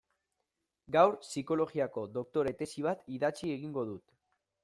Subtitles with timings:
[0.95, 4.19] Gaur psikologiako doktore tesi bat idatzi egingo dut.